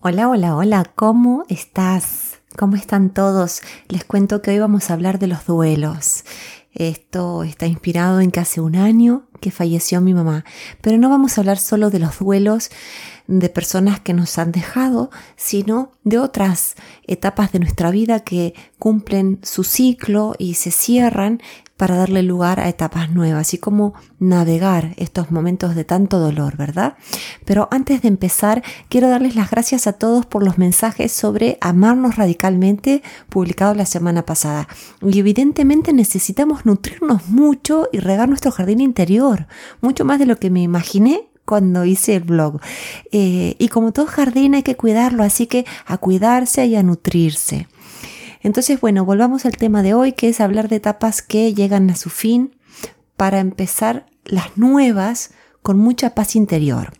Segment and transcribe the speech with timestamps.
[0.00, 2.38] Hola, hola, hola, ¿cómo estás?
[2.56, 3.62] ¿Cómo están todos?
[3.88, 6.22] Les cuento que hoy vamos a hablar de los duelos.
[6.72, 10.44] Esto está inspirado en que hace un año que falleció mi mamá,
[10.82, 12.70] pero no vamos a hablar solo de los duelos
[13.28, 16.74] de personas que nos han dejado, sino de otras
[17.06, 21.40] etapas de nuestra vida que cumplen su ciclo y se cierran
[21.76, 26.96] para darle lugar a etapas nuevas y cómo navegar estos momentos de tanto dolor, ¿verdad?
[27.44, 32.16] Pero antes de empezar, quiero darles las gracias a todos por los mensajes sobre amarnos
[32.16, 34.66] radicalmente publicado la semana pasada.
[35.02, 39.46] Y evidentemente necesitamos nutrirnos mucho y regar nuestro jardín interior,
[39.80, 42.60] mucho más de lo que me imaginé cuando hice el blog.
[43.10, 47.68] Eh, y como todo jardín hay que cuidarlo, así que a cuidarse y a nutrirse.
[48.42, 51.96] Entonces, bueno, volvamos al tema de hoy, que es hablar de etapas que llegan a
[51.96, 52.54] su fin
[53.16, 55.30] para empezar las nuevas
[55.62, 56.92] con mucha paz interior.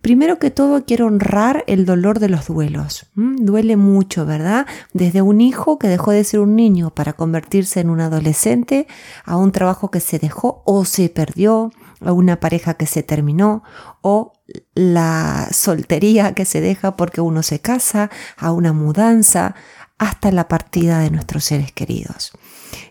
[0.00, 3.06] Primero que todo quiero honrar el dolor de los duelos.
[3.14, 4.66] Duele mucho, ¿verdad?
[4.92, 8.88] Desde un hijo que dejó de ser un niño para convertirse en un adolescente,
[9.24, 11.70] a un trabajo que se dejó o se perdió,
[12.04, 13.62] a una pareja que se terminó,
[14.00, 14.32] o
[14.74, 19.54] la soltería que se deja porque uno se casa, a una mudanza,
[19.98, 22.32] hasta la partida de nuestros seres queridos.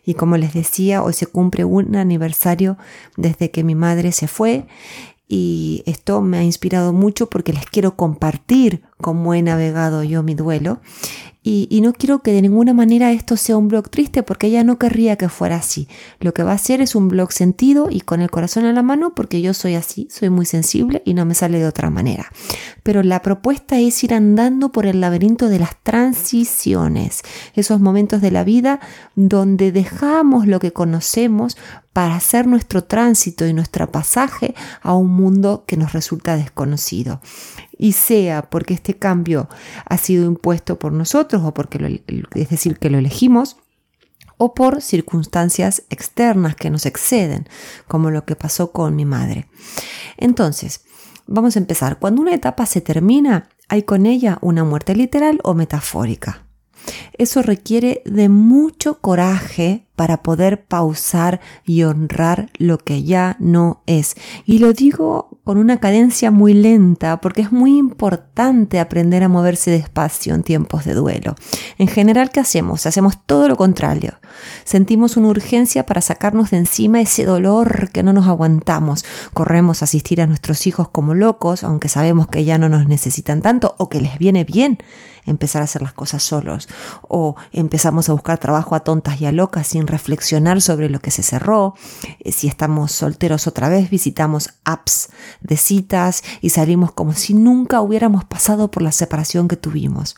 [0.06, 2.78] Y como les decía, hoy se cumple un aniversario
[3.18, 4.66] desde que mi madre se fue
[5.28, 10.36] y esto me ha inspirado mucho porque les quiero compartir cómo he navegado yo mi
[10.36, 10.82] duelo
[11.44, 14.78] y, no quiero que de ninguna manera esto sea un blog triste porque ella no
[14.78, 15.88] querría que fuera así.
[16.20, 18.84] Lo que va a ser es un blog sentido y con el corazón en la
[18.84, 22.32] mano porque yo soy así, soy muy sensible y no me sale de otra manera.
[22.84, 27.24] Pero la propuesta es ir andando por el laberinto de las transiciones,
[27.56, 28.80] esos momentos de la vida
[29.16, 31.58] donde dejamos lo que conocemos
[31.92, 37.20] para hacer nuestro tránsito y nuestro pasaje a un mundo que nos resulta desconocido
[37.82, 39.50] y sea porque este cambio
[39.86, 42.04] ha sido impuesto por nosotros o porque
[42.36, 43.58] es decir que lo elegimos
[44.38, 47.50] o por circunstancias externas que nos exceden,
[47.88, 49.48] como lo que pasó con mi madre.
[50.18, 50.82] Entonces,
[51.26, 51.98] vamos a empezar.
[51.98, 56.46] Cuando una etapa se termina, hay con ella una muerte literal o metafórica.
[57.18, 64.16] Eso requiere de mucho coraje para poder pausar y honrar lo que ya no es.
[64.48, 69.70] Y lo digo con una cadencia muy lenta porque es muy importante aprender a moverse
[69.70, 71.36] despacio en tiempos de duelo.
[71.78, 72.88] En general, ¿qué hacemos?
[72.88, 74.16] Hacemos todo lo contrario.
[74.64, 79.06] Sentimos una urgencia para sacarnos de encima ese dolor que no nos aguantamos.
[79.36, 83.44] Corremos a asistir a nuestros hijos como locos, aunque sabemos que ya no nos necesitan
[83.44, 84.80] tanto o que les viene bien
[85.26, 86.68] empezar a hacer las cosas solos.
[87.08, 91.12] O empezamos a buscar trabajo a tontas y a locas sin reflexionar sobre lo que
[91.12, 91.76] se cerró.
[92.20, 95.10] Eh, si estamos solteros otra vez, visitamos apps
[95.42, 100.16] de citas y salimos como si nunca hubiéramos pasado por la separación que tuvimos.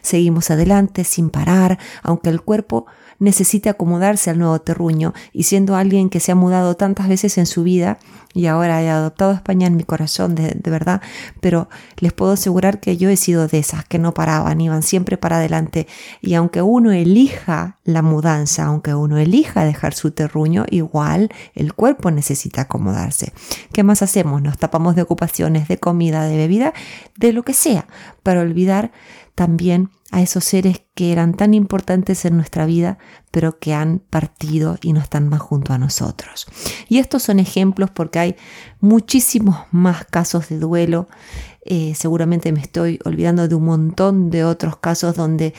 [0.00, 2.86] Seguimos adelante sin parar, aunque el cuerpo
[3.18, 7.46] necesite acomodarse al nuevo terruño y siendo alguien que se ha mudado tantas veces en
[7.46, 7.98] su vida
[8.34, 11.00] y ahora he adoptado España en mi corazón de, de verdad,
[11.40, 15.16] pero les puedo asegurar que yo he sido de esas que no paraban, iban siempre
[15.16, 15.86] para adelante
[16.20, 22.10] y aunque uno elija la mudanza, aunque uno elija dejar su terruño, igual el cuerpo
[22.10, 23.32] necesita acomodarse.
[23.72, 24.42] ¿Qué más hacemos?
[24.42, 26.72] Nos tapamos de ocupaciones, de comida, de bebida,
[27.16, 27.86] de lo que sea,
[28.22, 28.92] para olvidar
[29.34, 32.98] también a esos seres que eran tan importantes en nuestra vida,
[33.30, 36.46] pero que han partido y no están más junto a nosotros.
[36.88, 38.36] Y estos son ejemplos porque hay
[38.80, 41.08] muchísimos más casos de duelo.
[41.64, 45.52] Eh, seguramente me estoy olvidando de un montón de otros casos donde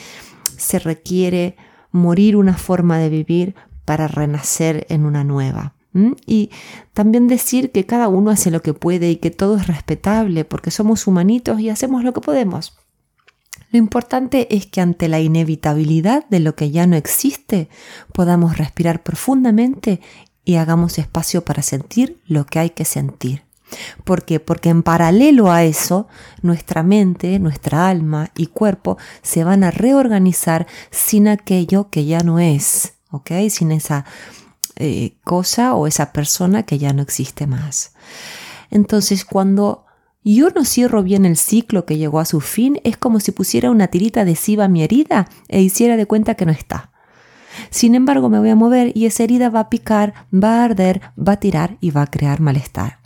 [0.58, 1.56] se requiere
[1.98, 5.74] morir una forma de vivir para renacer en una nueva.
[6.28, 6.52] Y
[6.94, 10.70] también decir que cada uno hace lo que puede y que todo es respetable porque
[10.70, 12.78] somos humanitos y hacemos lo que podemos.
[13.72, 17.68] Lo importante es que ante la inevitabilidad de lo que ya no existe,
[18.14, 20.00] podamos respirar profundamente
[20.46, 23.47] y hagamos espacio para sentir lo que hay que sentir.
[24.04, 24.40] ¿Por qué?
[24.40, 26.08] Porque en paralelo a eso,
[26.42, 32.40] nuestra mente, nuestra alma y cuerpo se van a reorganizar sin aquello que ya no
[32.40, 33.32] es, ¿ok?
[33.50, 34.06] Sin esa
[34.78, 37.94] eh, cosa o esa persona que ya no existe más.
[38.70, 39.86] Entonces, cuando
[40.24, 43.72] yo no cierro bien el ciclo que llegó a su fin, es como si pusiera
[43.72, 46.92] una tirita adhesiva a mi herida e hiciera de cuenta que no está.
[47.70, 51.02] Sin embargo, me voy a mover y esa herida va a picar, va a arder,
[51.18, 53.00] va a tirar y va a crear malestar.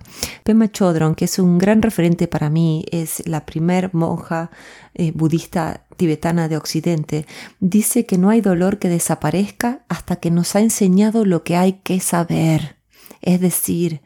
[0.43, 4.51] Pema Chodron, que es un gran referente para mí, es la primer monja
[4.93, 7.25] eh, budista tibetana de Occidente,
[7.59, 11.73] dice que no hay dolor que desaparezca hasta que nos ha enseñado lo que hay
[11.83, 12.77] que saber.
[13.21, 14.01] Es decir,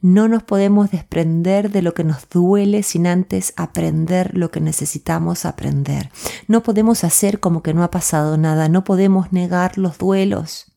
[0.00, 5.44] No nos podemos desprender de lo que nos duele sin antes aprender lo que necesitamos
[5.44, 6.10] aprender.
[6.46, 10.72] No podemos hacer como que no ha pasado nada, no podemos negar los duelos.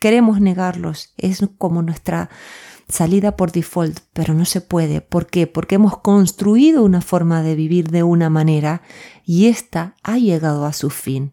[0.00, 2.30] Queremos negarlos, es como nuestra
[2.92, 5.00] salida por default, pero no se puede.
[5.00, 5.46] ¿Por qué?
[5.46, 8.82] Porque hemos construido una forma de vivir de una manera
[9.24, 11.32] y ésta ha llegado a su fin.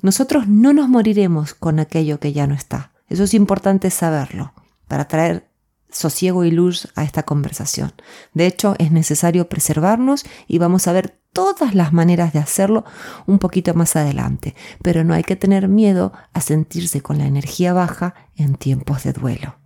[0.00, 2.92] Nosotros no nos moriremos con aquello que ya no está.
[3.08, 4.54] Eso es importante saberlo
[4.88, 5.50] para traer
[5.90, 7.92] sosiego y luz a esta conversación.
[8.32, 12.84] De hecho, es necesario preservarnos y vamos a ver todas las maneras de hacerlo
[13.26, 17.74] un poquito más adelante, pero no hay que tener miedo a sentirse con la energía
[17.74, 19.63] baja en tiempos de duelo.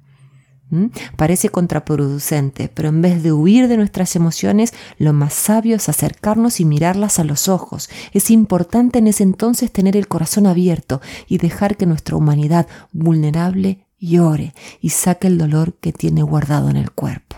[1.16, 6.60] Parece contraproducente, pero en vez de huir de nuestras emociones, lo más sabio es acercarnos
[6.60, 7.88] y mirarlas a los ojos.
[8.12, 13.86] Es importante en ese entonces tener el corazón abierto y dejar que nuestra humanidad vulnerable
[13.98, 17.36] llore y saque el dolor que tiene guardado en el cuerpo.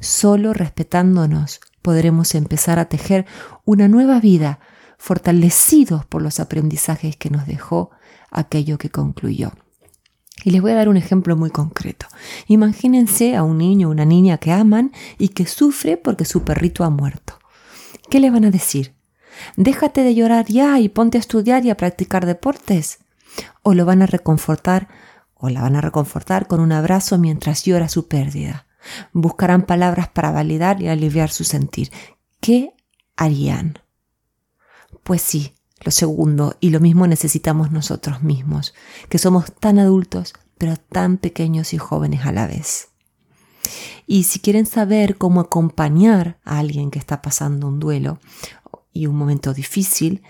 [0.00, 3.26] Solo respetándonos podremos empezar a tejer
[3.64, 4.60] una nueva vida,
[4.98, 7.90] fortalecidos por los aprendizajes que nos dejó
[8.30, 9.52] aquello que concluyó.
[10.44, 12.06] Y les voy a dar un ejemplo muy concreto.
[12.46, 16.84] Imagínense a un niño o una niña que aman y que sufre porque su perrito
[16.84, 17.38] ha muerto.
[18.10, 18.94] ¿Qué le van a decir?
[19.56, 22.98] Déjate de llorar ya y ponte a estudiar y a practicar deportes.
[23.62, 24.88] O lo van a reconfortar
[25.34, 28.66] o la van a reconfortar con un abrazo mientras llora su pérdida.
[29.12, 31.90] Buscarán palabras para validar y aliviar su sentir.
[32.40, 32.74] ¿Qué
[33.16, 33.78] harían?
[35.02, 38.74] Pues sí, lo segundo, y lo mismo necesitamos nosotros mismos,
[39.08, 42.88] que somos tan adultos, pero tan pequeños y jóvenes a la vez.
[44.06, 48.18] Y si quieren saber cómo acompañar a alguien que está pasando un duelo
[48.92, 50.22] y un momento difícil,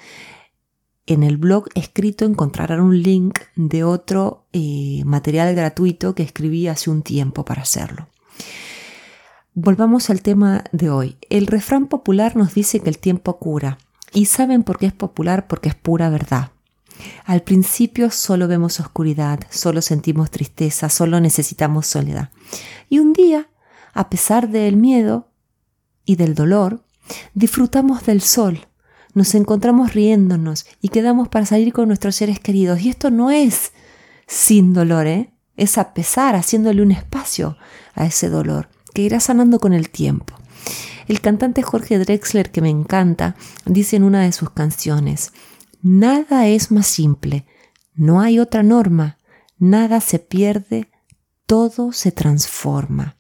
[1.07, 6.91] en el blog escrito encontrarán un link de otro eh, material gratuito que escribí hace
[6.91, 8.09] un tiempo para hacerlo.
[9.55, 11.17] Volvamos al tema de hoy.
[11.29, 13.79] El refrán popular nos dice que el tiempo cura.
[14.13, 15.47] ¿Y saben por qué es popular?
[15.47, 16.51] Porque es pura verdad.
[17.25, 22.31] Al principio solo vemos oscuridad, solo sentimos tristeza, solo necesitamos soledad.
[22.89, 23.49] Y un día,
[23.95, 25.29] a pesar del miedo
[26.05, 26.85] y del dolor,
[27.35, 28.69] disfrutamos del sol,
[29.15, 32.81] nos encontramos riéndonos y quedamos para salir con nuestros seres queridos.
[32.81, 33.73] Y esto no es
[34.27, 35.33] sin dolor, ¿eh?
[35.57, 37.57] es a pesar, haciéndole un espacio
[37.95, 40.35] a ese dolor, que irá sanando con el tiempo.
[41.13, 43.37] El cantante Jorge Drexler, que me encanta,
[43.67, 45.35] dice en una de sus canciones,
[45.83, 47.45] Nada es más simple,
[47.93, 49.19] no hay otra norma,
[49.59, 50.89] nada se pierde,
[51.45, 53.19] todo se transforma.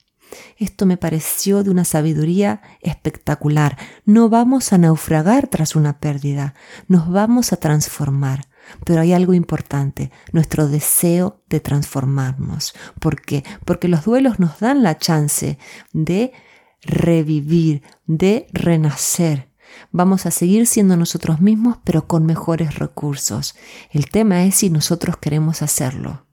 [0.56, 3.76] Esto me pareció de una sabiduría espectacular.
[4.06, 6.54] No vamos a naufragar tras una pérdida,
[6.88, 8.46] nos vamos a transformar.
[8.86, 12.72] Pero hay algo importante, nuestro deseo de transformarnos.
[13.00, 13.44] ¿Por qué?
[13.66, 15.58] Porque los duelos nos dan la chance
[15.92, 16.32] de
[16.82, 19.50] revivir, de renacer.
[19.90, 23.54] Vamos a seguir siendo nosotros mismos, pero con mejores recursos.
[23.90, 26.26] El tema es si nosotros queremos hacerlo.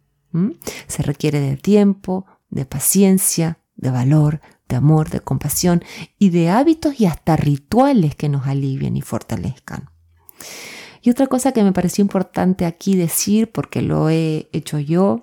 [0.87, 5.83] Se requiere de tiempo, de paciencia, de valor, de amor, de compasión
[6.19, 9.89] y de hábitos y hasta rituales que nos alivien y fortalezcan.
[11.01, 15.21] Y otra cosa que me pareció importante aquí decir, porque lo he hecho yo,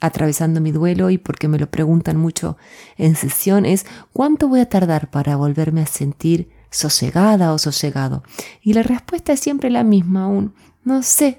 [0.00, 2.56] atravesando mi duelo y porque me lo preguntan mucho
[2.96, 8.22] en sesión, es ¿cuánto voy a tardar para volverme a sentir sosegada o sosegado?
[8.62, 10.54] Y la respuesta es siempre la misma aún,
[10.84, 11.38] no sé,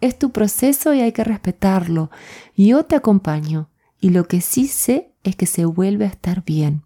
[0.00, 2.10] es tu proceso y hay que respetarlo.
[2.56, 6.84] Yo te acompaño y lo que sí sé es que se vuelve a estar bien.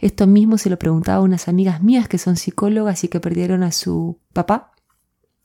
[0.00, 3.62] Esto mismo se lo preguntaba a unas amigas mías que son psicólogas y que perdieron
[3.62, 4.72] a su papá.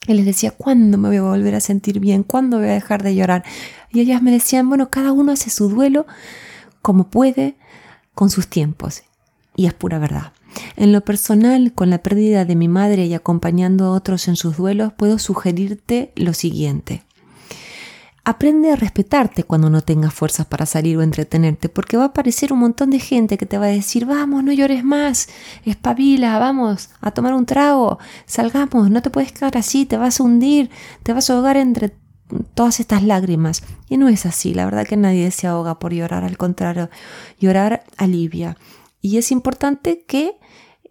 [0.07, 2.23] Y les decía, ¿cuándo me voy a volver a sentir bien?
[2.23, 3.43] ¿Cuándo voy a dejar de llorar?
[3.91, 6.05] Y ellas me decían, bueno, cada uno hace su duelo
[6.81, 7.55] como puede,
[8.13, 9.03] con sus tiempos.
[9.55, 10.33] Y es pura verdad.
[10.75, 14.57] En lo personal, con la pérdida de mi madre y acompañando a otros en sus
[14.57, 17.03] duelos, puedo sugerirte lo siguiente.
[18.25, 22.53] Aprende a respetarte cuando no tengas fuerzas para salir o entretenerte, porque va a aparecer
[22.53, 25.27] un montón de gente que te va a decir, vamos, no llores más,
[25.65, 30.23] espabila, vamos a tomar un trago, salgamos, no te puedes quedar así, te vas a
[30.23, 30.69] hundir,
[31.03, 31.97] te vas a ahogar entre
[32.53, 33.61] todas estas lágrimas.
[33.89, 36.89] Y no es así, la verdad que nadie se ahoga por llorar, al contrario,
[37.41, 38.55] llorar alivia.
[39.01, 40.37] Y es importante que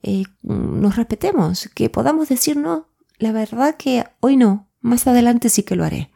[0.02, 5.62] eh, nos respetemos, que podamos decir, no, la verdad que hoy no, más adelante sí
[5.62, 6.10] que lo haré.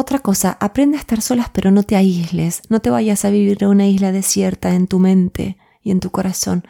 [0.00, 3.58] Otra cosa, aprende a estar solas pero no te aísles, no te vayas a vivir
[3.60, 6.64] en una isla desierta en tu mente y en tu corazón.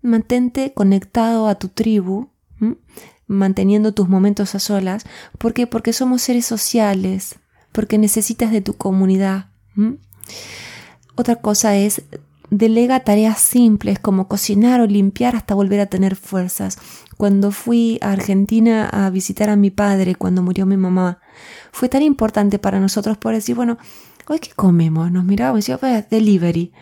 [0.00, 2.30] Mantente conectado a tu tribu,
[3.26, 5.06] manteniendo tus momentos a solas.
[5.38, 5.66] ¿Por qué?
[5.66, 7.40] Porque somos seres sociales,
[7.72, 9.46] porque necesitas de tu comunidad.
[11.16, 12.02] Otra cosa es
[12.50, 16.78] delega tareas simples como cocinar o limpiar hasta volver a tener fuerzas.
[17.16, 21.20] Cuando fui a Argentina a visitar a mi padre cuando murió mi mamá,
[21.72, 23.78] fue tan importante para nosotros por decir, bueno,
[24.28, 26.72] hoy qué comemos, nos mirábamos y decíamos, delivery,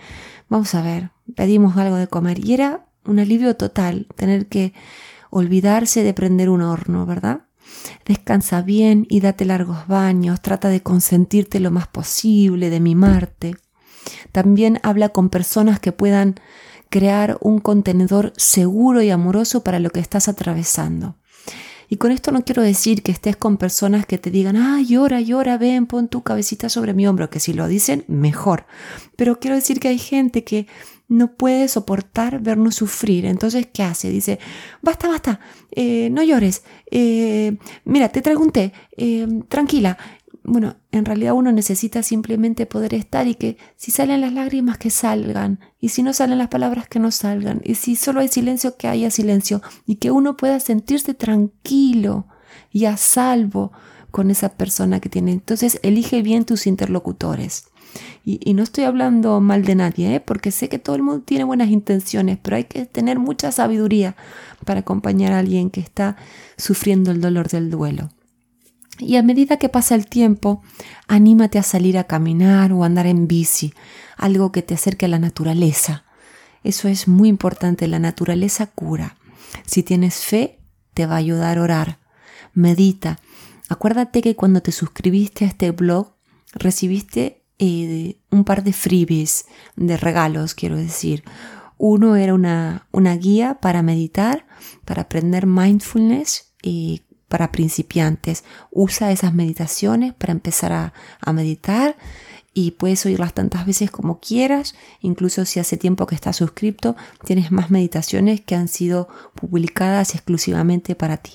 [0.49, 4.75] vamos a ver, pedimos algo de comer y era un alivio total tener que
[5.30, 7.42] olvidarse de prender un horno, ¿verdad?
[8.04, 13.56] Descansa bien y date largos baños, trata de consentirte lo más posible, de mimarte.
[14.32, 16.36] También habla con personas que puedan
[16.90, 21.16] crear un contenedor seguro y amoroso para lo que estás atravesando.
[21.88, 25.20] Y con esto no quiero decir que estés con personas que te digan, ah, llora,
[25.20, 28.66] llora, ven, pon tu cabecita sobre mi hombro, que si lo dicen, mejor.
[29.14, 30.66] Pero quiero decir que hay gente que
[31.08, 33.25] no puede soportar vernos sufrir.
[33.26, 34.10] Entonces, ¿qué hace?
[34.10, 34.40] Dice,
[34.82, 38.44] basta, basta, eh, no llores, eh, mira, te traigo
[38.96, 39.96] eh, tranquila,
[40.46, 44.90] bueno, en realidad uno necesita simplemente poder estar y que si salen las lágrimas que
[44.90, 48.76] salgan y si no salen las palabras que no salgan y si solo hay silencio
[48.76, 52.26] que haya silencio y que uno pueda sentirse tranquilo
[52.70, 53.72] y a salvo
[54.12, 55.32] con esa persona que tiene.
[55.32, 57.66] Entonces elige bien tus interlocutores.
[58.24, 60.20] Y, no estoy hablando mal de nadie, ¿eh?
[60.20, 64.16] porque sé que todo el mundo tiene buenas intenciones, pero hay que tener mucha sabiduría
[64.64, 66.16] para acompañar a alguien que está
[66.58, 68.10] sufriendo el dolor del duelo.
[68.98, 70.62] Y a medida que pasa el tiempo,
[71.06, 73.74] anímate a salir a caminar o andar en bici,
[74.16, 76.04] algo que te acerque a la naturaleza.
[76.64, 79.16] Eso es muy importante, la naturaleza cura.
[79.66, 80.58] Si tienes fe,
[80.94, 81.98] te va a ayudar a orar.
[82.54, 83.20] Medita.
[83.68, 86.14] Acuérdate que cuando te suscribiste a este blog,
[86.54, 91.22] recibiste eh, un par de freebies, de regalos, quiero decir.
[91.78, 94.46] Uno era una, una guía para meditar,
[94.84, 98.45] para aprender mindfulness y para principiantes.
[98.71, 101.97] Usa esas meditaciones para empezar a, a meditar
[102.59, 107.52] y puedes oírlas tantas veces como quieras, incluso si hace tiempo que estás suscrito, tienes
[107.52, 111.33] más meditaciones que han sido publicadas exclusivamente para ti.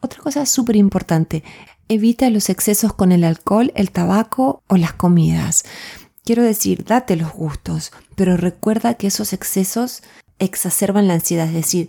[0.00, 1.42] Otra cosa súper importante,
[1.88, 5.64] evita los excesos con el alcohol, el tabaco o las comidas.
[6.24, 10.04] Quiero decir, date los gustos, pero recuerda que esos excesos
[10.38, 11.88] exacerban la ansiedad, es decir,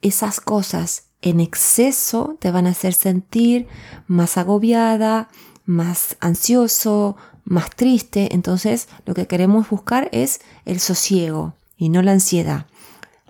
[0.00, 3.66] esas cosas en exceso te van a hacer sentir
[4.06, 5.28] más agobiada,
[5.64, 8.34] más ansioso, más triste.
[8.34, 12.66] Entonces lo que queremos buscar es el sosiego y no la ansiedad.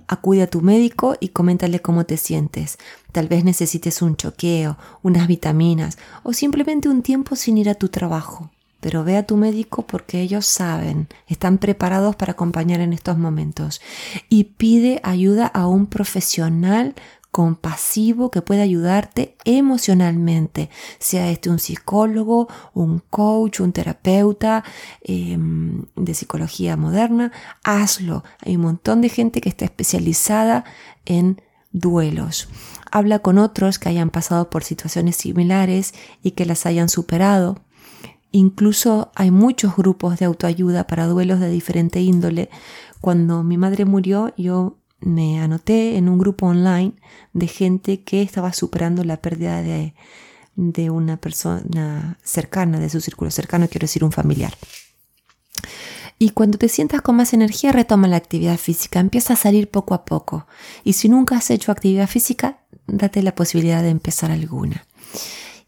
[0.08, 2.78] Acude a tu médico y coméntale cómo te sientes.
[3.12, 7.88] Tal vez necesites un choqueo, unas vitaminas o simplemente un tiempo sin ir a tu
[7.88, 8.50] trabajo.
[8.80, 13.80] Pero ve a tu médico porque ellos saben, están preparados para acompañar en estos momentos.
[14.28, 16.94] Y pide ayuda a un profesional
[17.34, 24.62] compasivo que puede ayudarte emocionalmente, sea este un psicólogo, un coach, un terapeuta
[25.02, 27.32] em, de psicología moderna,
[27.64, 28.22] hazlo.
[28.38, 30.64] Hay un montón de gente que está especializada
[31.06, 32.48] en duelos.
[32.92, 37.58] Habla con otros que hayan pasado por situaciones similares y que las hayan superado.
[38.30, 42.48] Incluso hay muchos grupos de autoayuda para duelos de diferente índole.
[43.00, 46.94] Cuando mi madre murió, yo me anoté en un grupo online
[47.32, 49.94] de gente que estaba superando la pérdida de,
[50.56, 54.54] de una persona cercana, de su círculo cercano, quiero decir un familiar.
[56.18, 59.94] Y cuando te sientas con más energía, retoma la actividad física, empieza a salir poco
[59.94, 60.46] a poco.
[60.84, 64.86] Y si nunca has hecho actividad física, date la posibilidad de empezar alguna.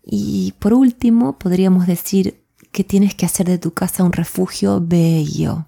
[0.03, 5.67] Y por último, podríamos decir que tienes que hacer de tu casa un refugio bello.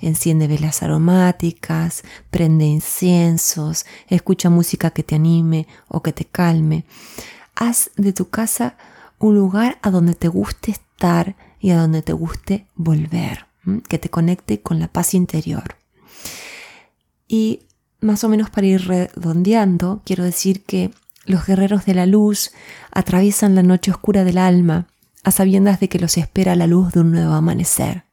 [0.00, 6.84] Enciende velas aromáticas, prende inciensos, escucha música que te anime o que te calme.
[7.54, 8.76] Haz de tu casa
[9.18, 13.46] un lugar a donde te guste estar y a donde te guste volver,
[13.88, 15.76] que te conecte con la paz interior.
[17.26, 17.60] Y
[18.00, 20.92] más o menos para ir redondeando, quiero decir que
[21.26, 22.52] los guerreros de la luz
[22.90, 24.86] atraviesan la noche oscura del alma
[25.24, 28.07] a sabiendas de que los espera la luz de un nuevo amanecer.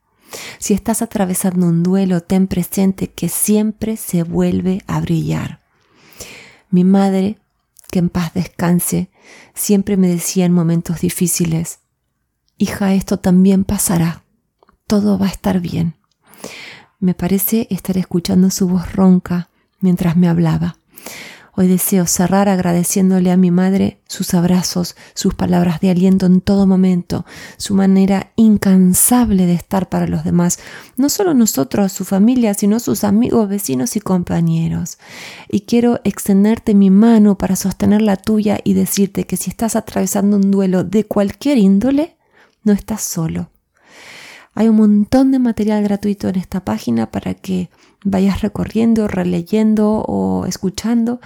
[0.59, 5.61] Si estás atravesando un duelo, ten presente que siempre se vuelve a brillar.
[6.69, 7.37] Mi madre,
[7.91, 9.09] que en paz descanse,
[9.53, 11.79] siempre me decía en momentos difíciles,
[12.57, 14.23] hija, esto también pasará,
[14.87, 15.95] todo va a estar bien.
[16.99, 20.77] Me parece estar escuchando su voz ronca mientras me hablaba.
[21.57, 26.67] Hoy deseo cerrar agradeciéndole a mi madre sus abrazos, sus palabras de aliento en todo
[26.67, 30.59] momento, su manera incansable de estar para los demás,
[30.97, 34.97] no solo nosotros, su familia, sino sus amigos, vecinos y compañeros.
[35.49, 40.35] Y quiero extenderte mi mano para sostener la tuya y decirte que si estás atravesando
[40.35, 42.17] un duelo de cualquier índole,
[42.63, 43.49] no estás solo.
[44.55, 47.69] Hay un montón de material gratuito en esta página para que
[48.03, 51.19] vayas recorriendo, releyendo o escuchando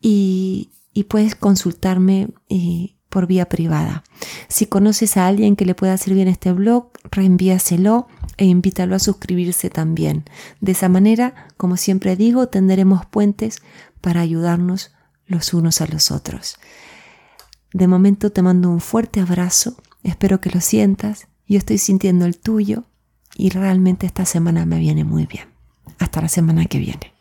[0.00, 0.70] y,
[1.08, 4.02] puedes consultarme eh, por vía privada.
[4.48, 8.98] Si conoces a alguien que le pueda servir en este blog, reenvíaselo e invítalo a
[8.98, 10.24] suscribirse también.
[10.60, 13.62] De esa manera, como siempre digo, tendremos puentes
[14.00, 14.92] para ayudarnos
[15.26, 16.56] los unos a los otros.
[17.72, 22.38] De momento te mando un fuerte abrazo, espero que lo sientas, yo estoy sintiendo el
[22.38, 22.84] tuyo
[23.36, 25.48] y realmente esta semana me viene muy bien.
[25.98, 27.12] Hasta la semana que viene.